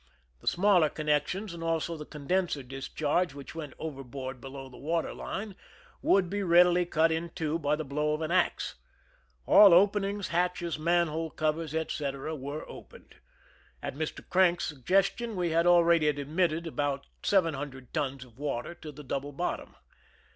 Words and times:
The 0.39 0.47
smaller 0.47 0.89
connections 0.89 1.53
and 1.53 1.63
also 1.63 1.95
the 1.95 2.07
condenser 2.07 2.63
discharge, 2.63 3.35
which 3.35 3.53
went 3.53 3.75
overboard 3.77 4.41
below 4.41 4.67
the 4.67 4.75
water 4.79 5.13
line, 5.13 5.53
would 6.01 6.27
be 6.27 6.41
leadily 6.41 6.89
cut 6.89 7.11
in 7.11 7.29
two 7.29 7.59
by 7.59 7.75
the 7.75 7.83
blow 7.85 8.15
of 8.15 8.21
an 8.21 8.31
ax. 8.31 8.73
All 9.45 9.75
openings, 9.75 10.29
hatches, 10.29 10.79
manhole 10.79 11.29
covers, 11.29 11.75
etc., 11.75 12.35
were 12.35 12.67
opened. 12.67 13.17
At 13.83 13.93
Mr. 13.93 14.27
Crank's 14.27 14.65
suggestion 14.65 15.35
we 15.35 15.51
had 15.51 15.67
already 15.67 16.07
admitted 16.07 16.65
about 16.65 17.05
seven 17.21 17.53
hundred 17.53 17.93
tons 17.93 18.23
of 18.25 18.39
water 18.39 18.73
to 18.73 18.91
the 18.91 19.03
double 19.03 19.33
bottom. 19.33 19.75